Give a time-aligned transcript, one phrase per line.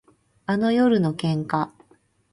[0.47, 1.69] あの夜の喧嘩